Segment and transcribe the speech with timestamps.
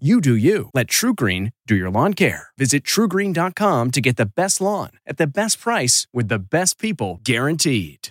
[0.00, 0.70] You do you.
[0.74, 2.48] Let TruGreen do your lawn care.
[2.58, 7.20] Visit trugreen.com to get the best lawn at the best price with the best people
[7.22, 8.08] guaranteed.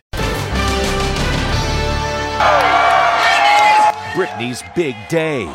[4.15, 5.53] Britney's big day.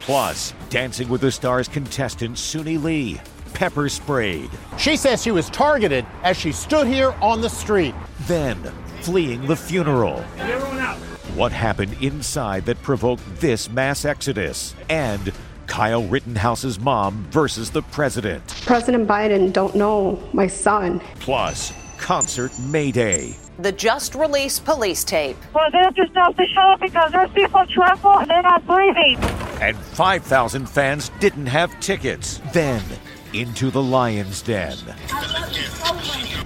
[0.00, 3.20] Plus, Dancing with the Stars contestant Suni Lee,
[3.52, 4.48] pepper sprayed.
[4.78, 7.94] She says she was targeted as she stood here on the street.
[8.26, 8.56] Then,
[9.02, 10.24] fleeing the funeral.
[11.34, 14.72] What happened inside that provoked this mass exodus?
[14.88, 15.32] And
[15.66, 18.46] Kyle Rittenhouse's mom versus the president.
[18.64, 21.00] President Biden don't know my son.
[21.18, 23.34] Plus, concert Mayday.
[23.58, 25.36] The just released police tape.
[25.52, 29.16] Well, they have to stop the show because there's people tremble and they're not breathing.
[29.60, 32.40] And 5,000 fans didn't have tickets.
[32.52, 32.80] Then,
[33.32, 34.78] into the lion's den.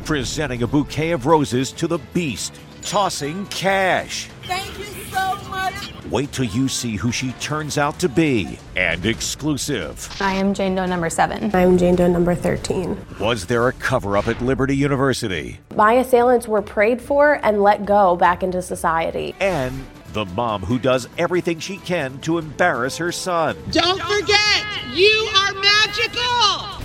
[0.07, 4.29] Presenting a bouquet of roses to the beast, tossing cash.
[4.45, 5.93] Thank you so much.
[6.11, 8.59] Wait till you see who she turns out to be.
[8.77, 10.09] And exclusive.
[10.21, 11.55] I am Jane Doe number seven.
[11.55, 12.97] I'm Jane Doe number 13.
[13.21, 15.59] Was there a cover up at Liberty University?
[15.75, 19.35] My assailants were prayed for and let go back into society.
[19.41, 19.85] And
[20.15, 23.57] the mom who does everything she can to embarrass her son.
[23.71, 26.78] Don't forget, you are magical.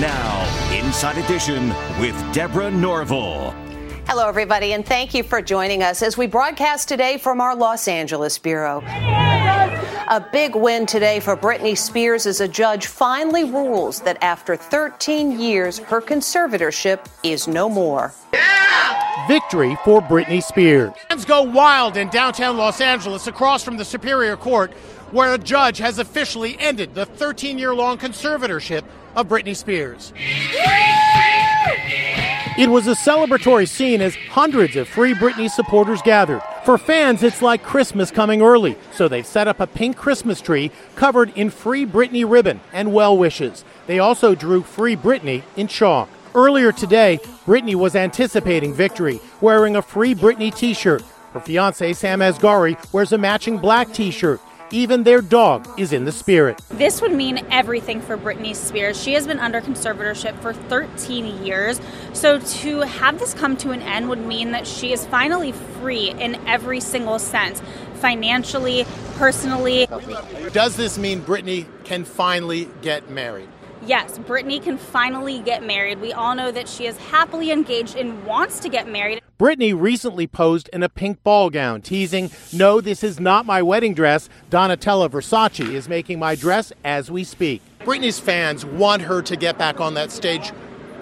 [0.00, 1.68] Now, Inside Edition
[2.00, 3.52] with Deborah Norville.
[4.08, 7.86] Hello, everybody, and thank you for joining us as we broadcast today from our Los
[7.86, 8.82] Angeles Bureau.
[8.88, 15.38] A big win today for Britney Spears as a judge finally rules that after 13
[15.38, 18.12] years, her conservatorship is no more.
[19.28, 20.92] Victory for Britney Spears.
[21.08, 24.72] Fans go wild in downtown Los Angeles across from the Superior Court,
[25.12, 28.82] where a judge has officially ended the 13 year long conservatorship
[29.16, 30.12] of Britney Spears.
[32.56, 36.40] It was a celebratory scene as hundreds of Free Britney supporters gathered.
[36.64, 40.70] For fans, it's like Christmas coming early, so they've set up a pink Christmas tree
[40.94, 43.64] covered in Free Britney ribbon and well wishes.
[43.88, 46.08] They also drew Free Britney in chalk.
[46.32, 51.02] Earlier today, Britney was anticipating victory, wearing a Free Britney t shirt.
[51.32, 54.40] Her fiance, Sam Asghari, wears a matching black t shirt.
[54.74, 56.60] Even their dog is in the spirit.
[56.70, 59.00] This would mean everything for Britney Spears.
[59.00, 61.80] She has been under conservatorship for 13 years.
[62.12, 66.10] So to have this come to an end would mean that she is finally free
[66.10, 67.62] in every single sense
[68.00, 68.84] financially,
[69.14, 69.86] personally.
[70.52, 73.48] Does this mean Britney can finally get married?
[73.86, 76.00] Yes, Britney can finally get married.
[76.00, 79.20] We all know that she is happily engaged and wants to get married.
[79.36, 83.92] Britney recently posed in a pink ball gown, teasing, No, this is not my wedding
[83.92, 84.28] dress.
[84.48, 87.60] Donatella Versace is making my dress as we speak.
[87.80, 90.52] Britney's fans want her to get back on that stage.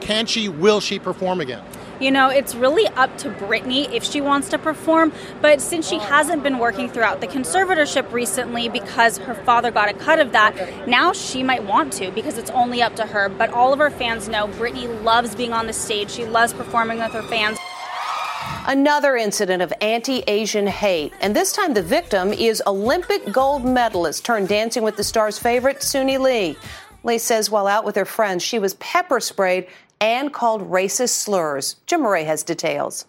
[0.01, 1.63] Can she, will she perform again?
[2.01, 5.13] You know, it's really up to Britney if she wants to perform,
[5.43, 9.95] but since she hasn't been working throughout the conservatorship recently because her father got a
[9.95, 13.29] cut of that, now she might want to because it's only up to her.
[13.29, 16.99] But all of her fans know Britney loves being on the stage, she loves performing
[16.99, 17.59] with her fans.
[18.67, 24.25] Another incident of anti Asian hate, and this time the victim is Olympic gold medalist
[24.25, 26.57] turned Dancing with the Stars favorite, Suni Lee.
[27.03, 29.67] Lee says while out with her friends, she was pepper sprayed
[30.01, 31.75] and called racist slurs.
[31.87, 33.07] Jim Murray has details.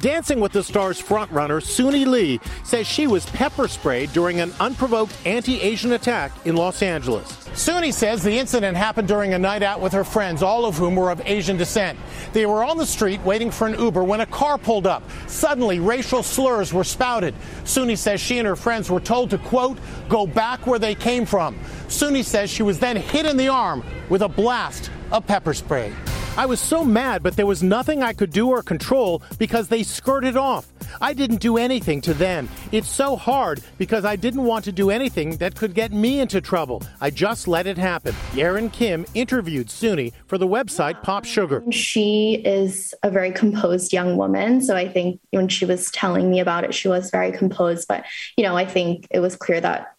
[0.00, 5.16] Dancing with the Stars frontrunner Suni Lee says she was pepper sprayed during an unprovoked
[5.26, 7.26] anti Asian attack in Los Angeles.
[7.54, 10.94] Suni says the incident happened during a night out with her friends, all of whom
[10.94, 11.98] were of Asian descent.
[12.32, 15.02] They were on the street waiting for an Uber when a car pulled up.
[15.26, 17.34] Suddenly, racial slurs were spouted.
[17.64, 19.78] Suni says she and her friends were told to, quote,
[20.08, 21.58] go back where they came from.
[21.88, 25.92] Suni says she was then hit in the arm with a blast of pepper spray.
[26.38, 29.82] I was so mad, but there was nothing I could do or control because they
[29.82, 30.68] skirted off.
[31.00, 32.48] I didn't do anything to them.
[32.70, 36.40] It's so hard because I didn't want to do anything that could get me into
[36.40, 36.84] trouble.
[37.00, 38.14] I just let it happen.
[38.30, 41.64] Yerin Kim interviewed Suni for the website Pop Sugar.
[41.72, 44.62] She is a very composed young woman.
[44.62, 47.88] So I think when she was telling me about it, she was very composed.
[47.88, 48.04] But,
[48.36, 49.92] you know, I think it was clear that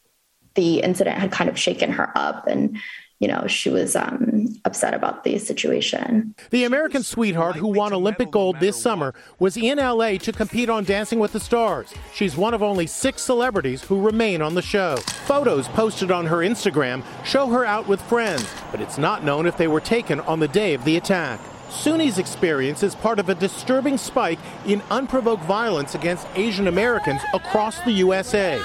[0.56, 2.77] the incident had kind of shaken her up and
[3.19, 6.33] you know, she was um, upset about the situation.
[6.51, 10.86] The American sweetheart who won Olympic gold this summer was in LA to compete on
[10.86, 11.94] Dancing with the Stars.
[12.13, 14.95] She's one of only six celebrities who remain on the show.
[15.25, 19.57] Photos posted on her Instagram show her out with friends, but it's not known if
[19.57, 21.42] they were taken on the day of the attack.
[21.69, 27.80] Suni's experience is part of a disturbing spike in unprovoked violence against Asian Americans across
[27.81, 28.60] the USA.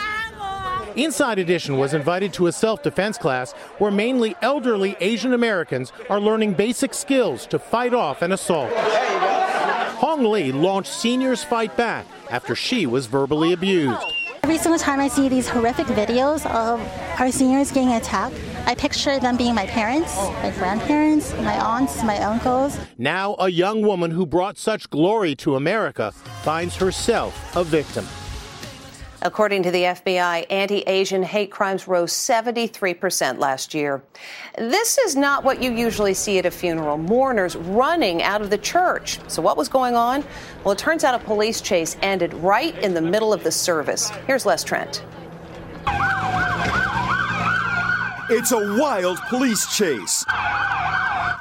[0.97, 6.21] Inside Edition was invited to a self defense class where mainly elderly Asian Americans are
[6.21, 8.73] learning basic skills to fight off an assault.
[9.99, 14.05] Hong Lee launched Seniors Fight Back after she was verbally abused.
[14.45, 16.81] Every single time I see these horrific videos of
[17.19, 18.37] our seniors getting attacked,
[18.67, 22.79] I picture them being my parents, my grandparents, my aunts, my uncles.
[22.99, 26.13] Now, a young woman who brought such glory to America
[26.43, 28.07] finds herself a victim.
[29.27, 34.03] According to the FBI, anti Asian hate crimes rose 73% last year.
[34.59, 38.59] This is not what you usually see at a funeral mourners running out of the
[38.59, 39.19] church.
[39.29, 40.23] So, what was going on?
[40.63, 44.11] Well, it turns out a police chase ended right in the middle of the service.
[44.27, 45.03] Here's Les Trent.
[48.29, 50.23] It's a wild police chase.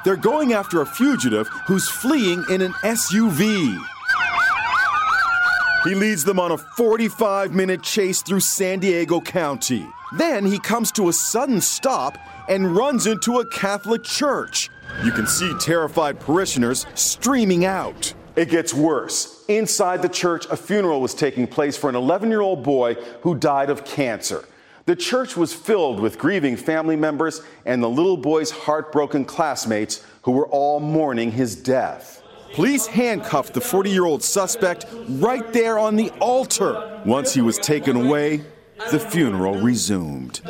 [0.06, 3.93] They're going after a fugitive who's fleeing in an SUV.
[5.84, 9.86] He leads them on a 45 minute chase through San Diego County.
[10.16, 12.16] Then he comes to a sudden stop
[12.48, 14.70] and runs into a Catholic church.
[15.04, 18.14] You can see terrified parishioners streaming out.
[18.34, 19.44] It gets worse.
[19.48, 23.34] Inside the church, a funeral was taking place for an 11 year old boy who
[23.34, 24.46] died of cancer.
[24.86, 30.32] The church was filled with grieving family members and the little boy's heartbroken classmates who
[30.32, 32.22] were all mourning his death.
[32.54, 37.02] Police handcuffed the 40 year old suspect right there on the altar.
[37.04, 38.44] Once he was taken away,
[38.92, 40.40] the funeral resumed.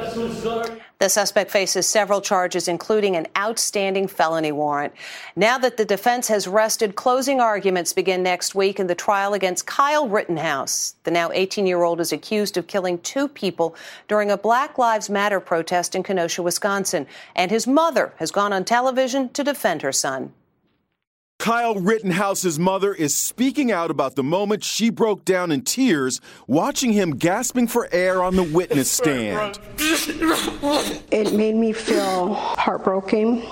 [0.98, 4.92] The suspect faces several charges, including an outstanding felony warrant.
[5.34, 9.66] Now that the defense has rested, closing arguments begin next week in the trial against
[9.66, 10.96] Kyle Rittenhouse.
[11.04, 13.74] The now 18 year old is accused of killing two people
[14.08, 18.66] during a Black Lives Matter protest in Kenosha, Wisconsin, and his mother has gone on
[18.66, 20.34] television to defend her son.
[21.38, 26.92] Kyle Rittenhouse's mother is speaking out about the moment she broke down in tears watching
[26.92, 29.58] him gasping for air on the witness stand.
[31.10, 33.42] It made me feel heartbroken,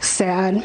[0.00, 0.62] sad,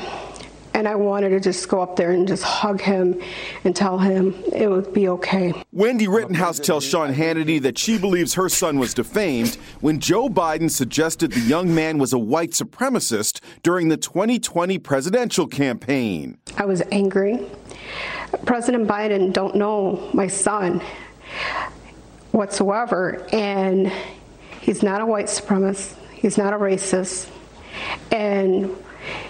[0.73, 3.21] and I wanted to just go up there and just hug him
[3.63, 5.53] and tell him it would be okay.
[5.71, 10.69] Wendy Rittenhouse tells Sean Hannity that she believes her son was defamed when Joe Biden
[10.69, 16.37] suggested the young man was a white supremacist during the 2020 presidential campaign.
[16.57, 17.45] I was angry.
[18.45, 20.81] President Biden don't know my son
[22.31, 23.91] whatsoever and
[24.61, 25.95] he's not a white supremacist.
[26.13, 27.29] He's not a racist.
[28.11, 28.75] And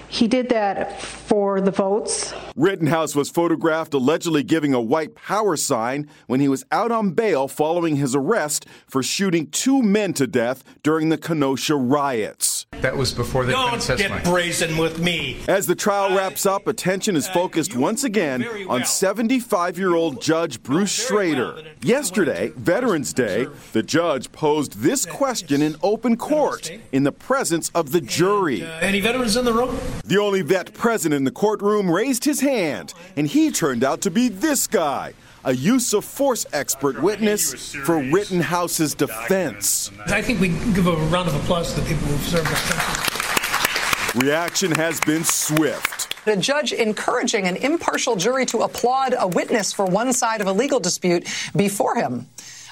[0.07, 1.01] he did that
[1.31, 2.33] for the votes.
[2.57, 7.47] Rittenhouse was photographed allegedly giving a white power sign when he was out on bail
[7.47, 12.65] following his arrest for shooting two men to death during the Kenosha riots.
[12.81, 15.39] That was before the Don't get brazen with me.
[15.47, 20.61] As the trial wraps up, attention is focused once again on 75 year old Judge
[20.61, 21.61] Bruce Schroeder.
[21.81, 27.91] Yesterday, Veterans Day, the judge posed this question in open court in the presence of
[27.91, 28.63] the jury.
[28.81, 29.77] Any veterans in the room?
[30.03, 34.09] The only vet present in the courtroom raised his hand, and he turned out to
[34.09, 35.13] be this guy,
[35.45, 39.91] a use of force expert witness for Rittenhouse's defense.
[40.07, 42.59] I think we give a round of applause to the people who've served us.
[42.59, 44.23] Thank.
[44.23, 46.25] Reaction has been swift.
[46.25, 50.53] The judge encouraging an impartial jury to applaud a witness for one side of a
[50.53, 52.27] legal dispute before him.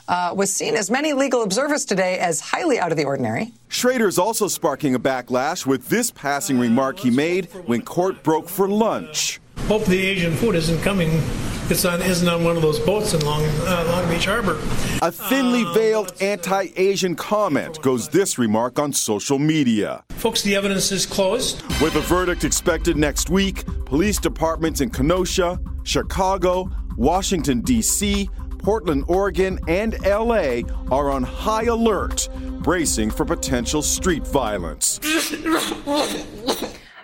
[0.10, 3.54] Uh, was seen as many legal observers today as highly out of the ordinary.
[3.68, 8.50] Schroeder is also sparking a backlash with this passing remark he made when court broke
[8.50, 9.40] for lunch.
[9.68, 11.22] Hope the Asian food isn't coming.
[11.70, 14.58] It's on isn't on one of those boats in Long, uh, Long Beach Harbor.
[15.04, 20.04] A thinly veiled anti-Asian comment goes this remark on social media.
[20.10, 21.62] Folks, the evidence is closed.
[21.80, 28.28] With a verdict expected next week, police departments in Kenosha, Chicago, Washington D.C.,
[28.60, 30.62] Portland, Oregon, and LA
[30.92, 32.30] are on high alert,
[32.62, 35.00] bracing for potential street violence.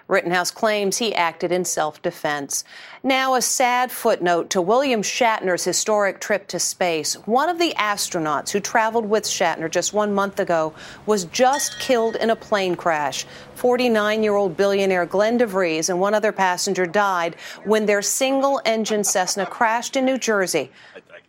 [0.08, 2.64] Rittenhouse claims he acted in self defense.
[3.02, 7.16] Now, a sad footnote to William Shatner's historic trip to space.
[7.26, 10.74] One of the astronauts who traveled with Shatner just one month ago
[11.08, 13.26] was just killed in a plane crash.
[13.56, 19.04] 49 year old billionaire Glenn DeVries and one other passenger died when their single engine
[19.04, 20.72] Cessna crashed in New Jersey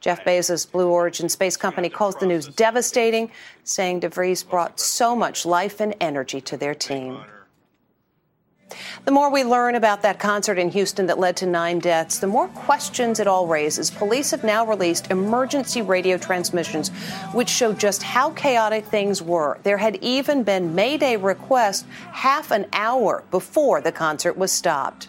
[0.07, 3.29] Jeff Bezos' Blue Origin space company calls the news devastating,
[3.65, 7.25] saying DeVries brought so much life and energy to their team.
[9.05, 12.29] The more we learn about that concert in Houston that led to nine deaths, the
[12.29, 13.91] more questions it all raises.
[13.91, 16.91] Police have now released emergency radio transmissions,
[17.33, 19.59] which show just how chaotic things were.
[19.65, 25.09] There had even been Mayday requests half an hour before the concert was stopped.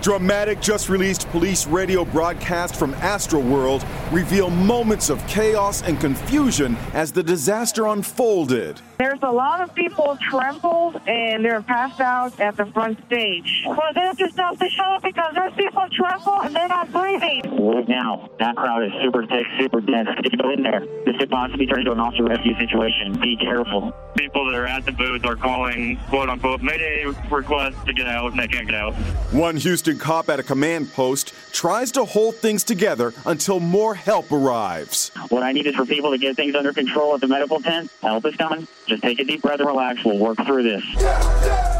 [0.00, 7.10] Dramatic just released police radio broadcast from Astroworld reveal moments of chaos and confusion as
[7.10, 8.80] the disaster unfolded.
[8.98, 13.62] There's a lot of people trampled and they're passed out at the front stage.
[13.64, 17.42] For them to stop the show because there's people trampled and they're not breathing.
[17.64, 20.08] Right now, that crowd is super thick, super dense.
[20.24, 23.12] If you go in there, this could possibly turn into an officer rescue situation.
[23.20, 23.92] Be careful.
[24.16, 28.32] People that are at the booth are calling quote unquote mayday requests to get out
[28.32, 28.94] and they can't get out.
[29.30, 34.32] One Houston cop at a command post tries to hold things together until more help
[34.32, 35.12] arrives.
[35.28, 37.92] What I need is for people to get things under control at the medical tent.
[38.02, 38.66] Help is coming.
[38.88, 40.02] Just take a deep breath and relax.
[40.02, 40.82] We'll work through this.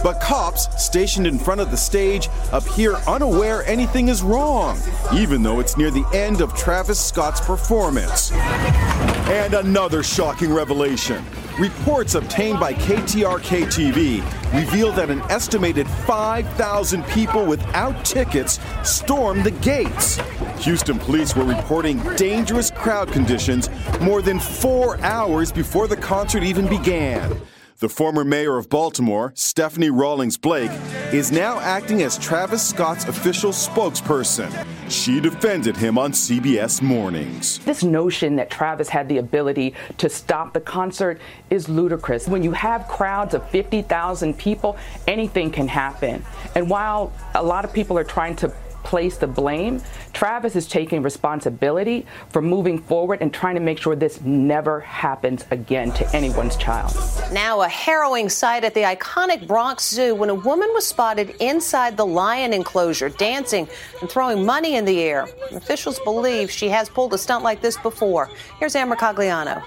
[0.02, 4.78] But cops stationed in front of the stage appear unaware anything is wrong,
[5.14, 8.30] even though it's near the end of Travis Scott's performance.
[8.30, 11.24] And another shocking revelation.
[11.58, 19.50] Reports obtained by KTRK TV reveal that an estimated 5,000 people without tickets stormed the
[19.50, 20.20] gates.
[20.60, 23.68] Houston police were reporting dangerous crowd conditions
[24.00, 27.36] more than four hours before the concert even began.
[27.80, 30.72] The former mayor of Baltimore, Stephanie Rawlings Blake,
[31.12, 34.50] is now acting as Travis Scott's official spokesperson.
[34.88, 37.58] She defended him on CBS Mornings.
[37.60, 41.20] This notion that Travis had the ability to stop the concert
[41.50, 42.26] is ludicrous.
[42.26, 46.24] When you have crowds of 50,000 people, anything can happen.
[46.56, 48.52] And while a lot of people are trying to
[48.88, 49.82] place the blame,
[50.14, 55.44] Travis is taking responsibility for moving forward and trying to make sure this never happens
[55.50, 56.96] again to anyone's child.
[57.30, 61.98] Now, a harrowing sight at the iconic Bronx Zoo when a woman was spotted inside
[61.98, 63.68] the lion enclosure dancing
[64.00, 65.28] and throwing money in the air.
[65.52, 68.30] Officials believe she has pulled a stunt like this before.
[68.58, 69.62] Here's Ann Mercogliano.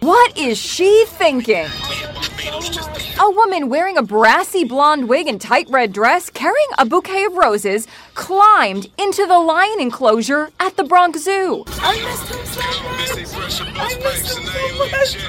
[0.00, 1.68] What is she thinking?
[2.64, 7.34] A woman wearing a brassy blonde wig and tight red dress, carrying a bouquet of
[7.34, 11.66] roses, climbed into the lion enclosure at the Bronx Zoo.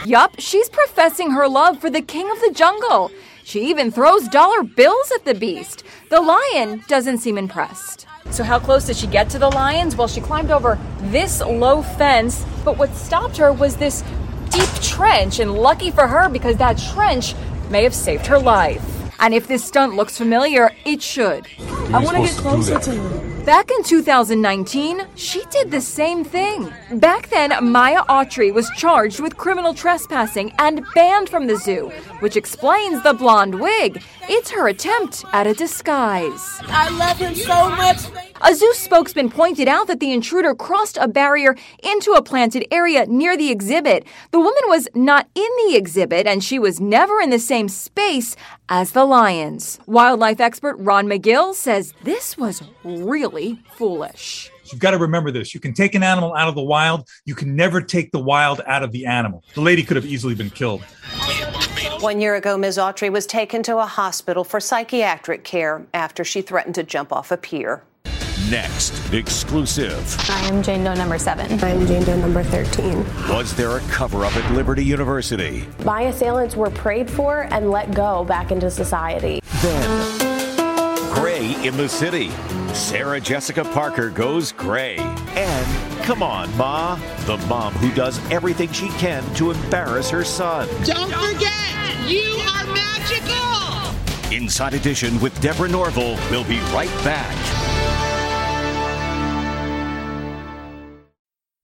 [0.06, 3.12] Yup, she's professing her love for the king of the jungle.
[3.44, 5.84] She even throws dollar bills at the beast.
[6.10, 8.08] The lion doesn't seem impressed.
[8.32, 9.96] So, how close did she get to the lions?
[9.96, 14.25] Well, she climbed over this low fence, but what stopped her was this deep
[14.96, 17.36] trench, and lucky for her because that trench
[17.70, 19.05] may have saved her life.
[19.26, 21.48] And if this stunt looks familiar, it should.
[21.92, 23.44] I want to get closer to you.
[23.44, 26.72] Back in 2019, she did the same thing.
[26.94, 31.90] Back then, Myah Autry was charged with criminal trespassing and banned from the zoo,
[32.20, 34.04] which explains the blonde wig.
[34.30, 36.60] It's her attempt at a disguise.
[36.68, 38.02] I love him so much.
[38.42, 43.06] A zoo spokesman pointed out that the intruder crossed a barrier into a planted area
[43.06, 44.06] near the exhibit.
[44.32, 48.36] The woman was not in the exhibit and she was never in the same space
[48.70, 49.80] as the lions.
[49.86, 54.52] Wildlife expert Ron McGill says this was really foolish.
[54.72, 55.54] You've got to remember this.
[55.54, 57.08] You can take an animal out of the wild.
[57.26, 59.44] You can never take the wild out of the animal.
[59.54, 60.82] The lady could have easily been killed.
[62.00, 62.78] One year ago, Ms.
[62.78, 67.32] Autry was taken to a hospital for psychiatric care after she threatened to jump off
[67.32, 67.84] a pier.
[68.50, 70.16] Next, exclusive.
[70.30, 71.60] I am Jane Doe number seven.
[71.64, 73.04] I am Jane Doe number 13.
[73.28, 75.66] Was there a cover up at Liberty University?
[75.84, 79.40] My assailants were prayed for and let go back into society.
[79.64, 82.30] Then, Gray in the City.
[82.76, 84.98] Sarah Jessica Parker goes gray.
[85.00, 90.68] And come on, Ma, the mom who does everything she can to embarrass her son.
[90.84, 94.32] Don't forget, you are magical.
[94.32, 96.20] Inside Edition with Deborah Norville.
[96.30, 97.65] We'll be right back.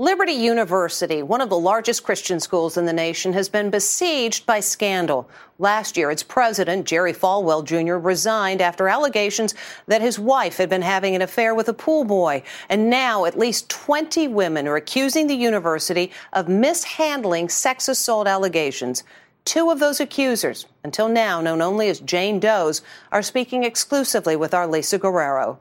[0.00, 4.58] Liberty University, one of the largest Christian schools in the nation, has been besieged by
[4.58, 5.28] scandal.
[5.58, 9.54] Last year, its president, Jerry Falwell Jr., resigned after allegations
[9.88, 12.42] that his wife had been having an affair with a pool boy.
[12.70, 19.04] And now, at least 20 women are accusing the university of mishandling sex assault allegations.
[19.44, 22.80] Two of those accusers, until now known only as Jane Does,
[23.12, 25.60] are speaking exclusively with our Lisa Guerrero.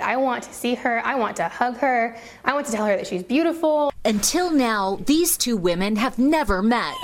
[0.00, 1.00] I want to see her.
[1.04, 2.16] I want to hug her.
[2.44, 3.92] I want to tell her that she's beautiful.
[4.04, 6.96] Until now, these two women have never met.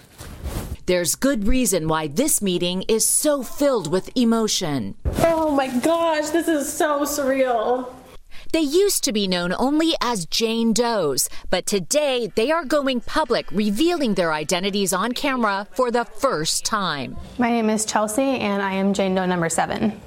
[0.86, 4.94] There's good reason why this meeting is so filled with emotion.
[5.20, 7.90] Oh my gosh, this is so surreal.
[8.52, 13.50] They used to be known only as Jane Does, but today they are going public,
[13.50, 17.16] revealing their identities on camera for the first time.
[17.38, 19.98] My name is Chelsea, and I am Jane Doe number seven.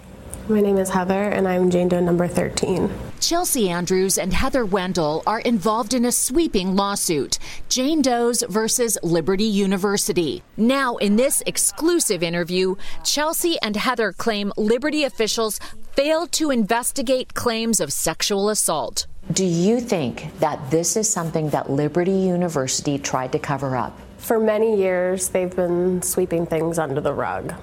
[0.48, 2.92] My name is Heather, and I'm Jane Doe number 13.
[3.20, 9.46] Chelsea Andrews and Heather Wendell are involved in a sweeping lawsuit Jane Doe's versus Liberty
[9.46, 10.44] University.
[10.56, 15.60] Now, in this exclusive interview, Chelsea and Heather claim Liberty officials
[15.94, 19.08] failed to investigate claims of sexual assault.
[19.32, 24.00] Do you think that this is something that Liberty University tried to cover up?
[24.20, 27.56] For many years, they've been sweeping things under the rug.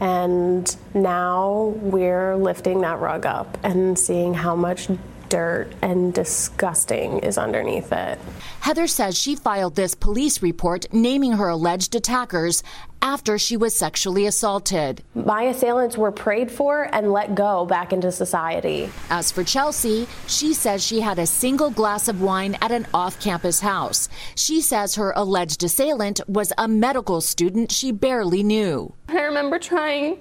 [0.00, 4.88] And now we're lifting that rug up and seeing how much
[5.28, 8.18] dirt and disgusting is underneath it.
[8.60, 12.62] Heather says she filed this police report naming her alleged attackers
[13.00, 15.02] after she was sexually assaulted.
[15.14, 18.90] My assailants were prayed for and let go back into society.
[19.10, 23.20] As for Chelsea, she says she had a single glass of wine at an off
[23.20, 24.08] campus house.
[24.34, 28.92] She says her alleged assailant was a medical student she barely knew.
[29.08, 30.18] I remember trying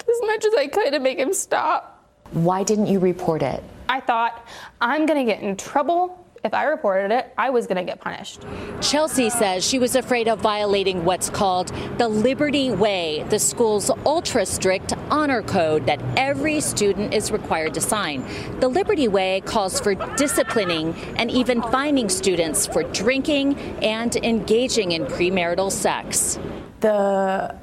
[0.00, 1.97] as much as I could to make him stop.
[2.32, 3.62] Why didn't you report it?
[3.88, 4.46] I thought,
[4.80, 6.24] I'm going to get in trouble.
[6.44, 8.42] If I reported it, I was going to get punished.
[8.80, 14.46] Chelsea says she was afraid of violating what's called the Liberty Way, the school's ultra
[14.46, 18.24] strict honor code that every student is required to sign.
[18.60, 25.06] The Liberty Way calls for disciplining and even fining students for drinking and engaging in
[25.06, 26.38] premarital sex.
[26.80, 27.56] The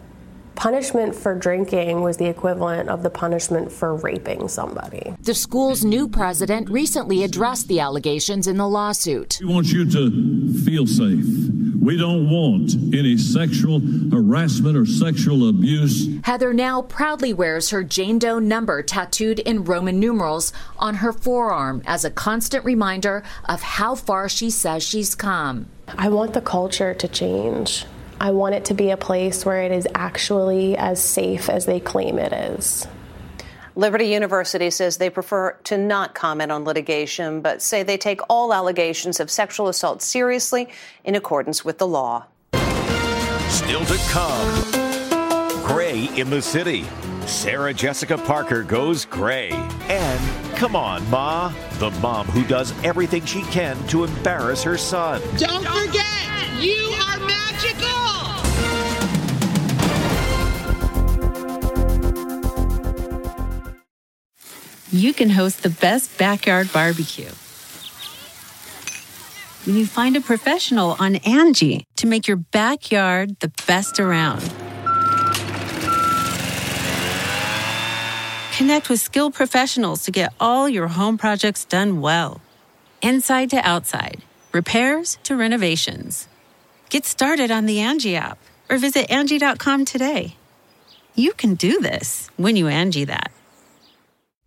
[0.56, 5.14] punishment for drinking was the equivalent of the punishment for raping somebody.
[5.22, 9.38] The school's new president recently addressed the allegations in the lawsuit.
[9.40, 11.26] We want you to feel safe.
[11.86, 13.80] We don't want any sexual
[14.12, 16.08] harassment or sexual abuse.
[16.24, 21.84] Heather now proudly wears her Jane Doe number tattooed in Roman numerals on her forearm
[21.86, 25.68] as a constant reminder of how far she says she's come.
[25.88, 27.86] I want the culture to change.
[28.20, 31.80] I want it to be a place where it is actually as safe as they
[31.80, 32.88] claim it is.
[33.76, 38.54] Liberty University says they prefer to not comment on litigation, but say they take all
[38.54, 40.70] allegations of sexual assault seriously
[41.04, 42.26] in accordance with the law.
[43.50, 45.66] Still to come.
[45.66, 46.86] Gray in the City.
[47.26, 49.50] Sarah Jessica Parker goes gray.
[49.90, 51.52] And come on, Ma.
[51.80, 55.22] The mom who does everything she can to embarrass her son.
[55.38, 58.16] Don't forget, you are magical.
[64.96, 67.30] you can host the best backyard barbecue.
[69.66, 74.42] When you find a professional on Angi to make your backyard the best around.
[78.56, 82.40] Connect with skilled professionals to get all your home projects done well.
[83.02, 84.22] Inside to outside,
[84.54, 86.28] repairs to renovations.
[86.90, 88.38] Get started on the Angi app
[88.70, 90.36] or visit Angi.com today.
[91.16, 93.32] You can do this when you Angi that.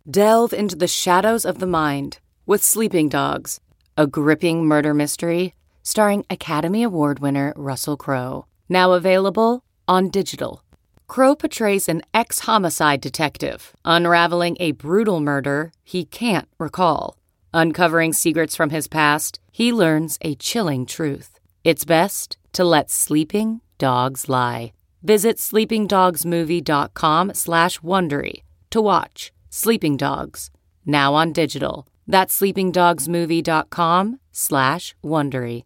[0.09, 3.59] Delve into the shadows of the mind with Sleeping Dogs,
[3.97, 8.45] a gripping murder mystery starring Academy Award winner Russell Crowe.
[8.69, 10.63] Now available on digital.
[11.07, 17.17] Crowe portrays an ex homicide detective, unraveling a brutal murder he can't recall.
[17.53, 21.38] Uncovering secrets from his past, he learns a chilling truth.
[21.63, 24.73] It's best to let sleeping dogs lie.
[25.03, 30.51] Visit sleepingdogsmovie.com slash Wondery to watch Sleeping Dogs,
[30.85, 31.87] now on digital.
[32.07, 35.63] That's sleepingdogsmovie.com slash Wondery.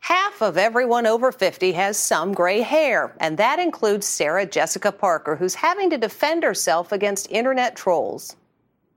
[0.00, 5.36] Half of everyone over 50 has some gray hair, and that includes Sarah Jessica Parker,
[5.36, 8.36] who's having to defend herself against internet trolls.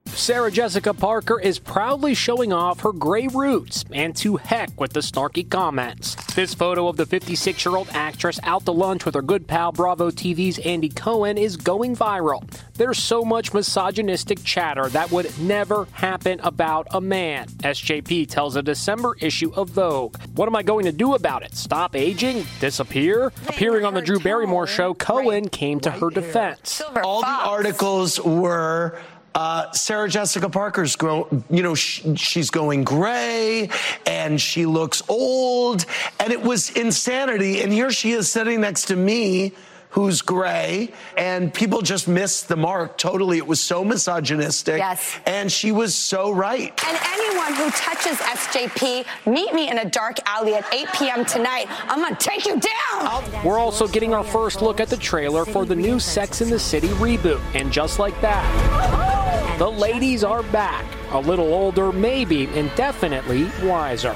[0.09, 5.01] Sarah Jessica Parker is proudly showing off her gray roots and to heck with the
[5.01, 6.15] snarky comments.
[6.33, 9.71] This photo of the 56 year old actress out to lunch with her good pal
[9.71, 12.41] Bravo TV's Andy Cohen is going viral.
[12.75, 18.63] There's so much misogynistic chatter that would never happen about a man, SJP tells a
[18.63, 20.17] December issue of Vogue.
[20.33, 21.55] What am I going to do about it?
[21.55, 22.45] Stop aging?
[22.59, 23.27] Disappear?
[23.47, 26.81] Appearing on the Drew Barrymore show, Cohen came to her defense.
[27.03, 28.99] All the articles were
[29.35, 33.69] uh, Sarah Jessica Parker's grow, you know, sh- she's going gray
[34.05, 35.85] and she looks old,
[36.19, 37.61] and it was insanity.
[37.61, 39.53] And here she is sitting next to me.
[39.89, 43.37] Who's gray, and people just missed the mark totally.
[43.37, 44.79] It was so misogynistic.
[44.79, 45.17] Yes.
[45.25, 46.77] And she was so right.
[46.85, 51.23] And anyone who touches SJP, meet me in a dark alley at 8 p.m.
[51.23, 51.67] tonight.
[51.89, 53.23] I'm gonna take you down.
[53.45, 56.59] We're also getting our first look at the trailer for the new Sex and the
[56.59, 57.39] City reboot.
[57.53, 59.24] And just like that,
[59.57, 60.85] the ladies are back.
[61.11, 64.15] A little older, maybe, and definitely wiser.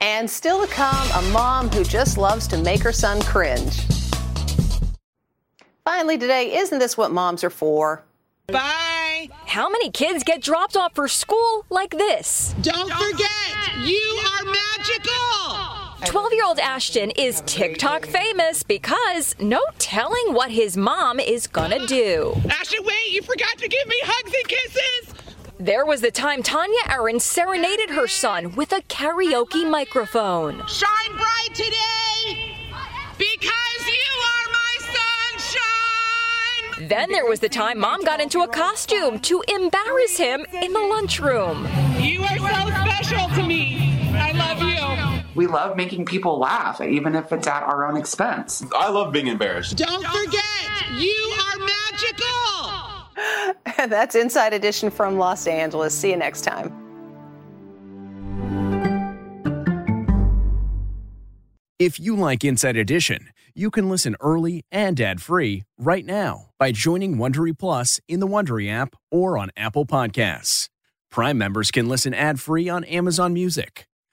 [0.00, 3.82] And still to come, a mom who just loves to make her son cringe.
[5.84, 8.02] Finally, today, isn't this what moms are for?
[8.46, 9.28] Bye.
[9.46, 12.54] How many kids get dropped off for school like this?
[12.62, 15.69] Don't forget, you are magical.
[16.06, 21.86] 12 year old Ashton is TikTok famous because no telling what his mom is gonna
[21.86, 22.34] do.
[22.48, 25.14] Ashton, wait, you forgot to give me hugs and kisses.
[25.58, 30.66] There was the time Tanya Aaron serenaded her son with a karaoke microphone.
[30.66, 32.56] Shine bright today
[33.18, 34.76] because you are my
[36.78, 36.88] sunshine.
[36.88, 40.80] Then there was the time mom got into a costume to embarrass him in the
[40.80, 41.68] lunchroom.
[41.98, 44.08] You are so special to me.
[44.14, 44.69] I love you.
[45.34, 48.64] We love making people laugh, even if it's at our own expense.
[48.74, 49.76] I love being embarrassed.
[49.76, 50.42] Don't forget,
[50.98, 51.76] you are magical.
[53.88, 55.94] That's Inside Edition from Los Angeles.
[55.94, 56.74] See you next time.
[61.78, 67.16] If you like Inside Edition, you can listen early and ad-free right now by joining
[67.16, 70.68] Wondery Plus in the Wondery app or on Apple Podcasts.
[71.10, 73.86] Prime members can listen ad-free on Amazon Music.